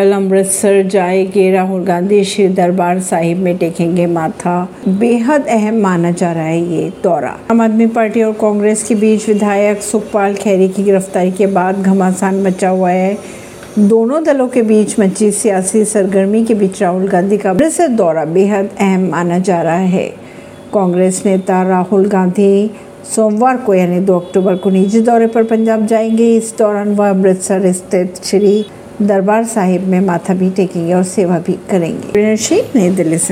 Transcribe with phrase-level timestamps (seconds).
[0.00, 4.54] कल अमृतसर जाएँगे राहुल गांधी श्री दरबार साहिब में टेकेंगे माथा।
[4.88, 9.28] बेहद अहम माना जा रहा है ये दौरा। आम आदमी पार्टी और कांग्रेस के बीच
[9.28, 13.18] विधायक सुखपाल खैरी की गिरफ्तारी के बाद घमासान मचा हुआ है।
[13.78, 18.70] दोनों दलों के बीच मची सियासी सरगर्मी के बीच राहुल गांधी का अमृतसर दौरा बेहद
[18.80, 20.08] अहम माना जा रहा है।
[20.74, 22.70] कांग्रेस नेता राहुल गांधी
[23.14, 27.72] सोमवार को यानी 2 अक्टूबर को निजी दौरे पर पंजाब जाएँगे। इस दौरान वह अमृतसर
[27.72, 28.64] स्थित श्री
[29.02, 32.36] दरबार साहिब में माथा भी टेकेंगे और सेवा भी करेंगे।
[32.76, 33.28] नई दिल्ली से।